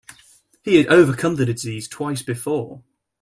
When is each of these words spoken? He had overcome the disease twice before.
He 0.63 0.77
had 0.77 0.87
overcome 0.87 1.35
the 1.35 1.45
disease 1.45 1.87
twice 1.87 2.23
before. 2.23 2.81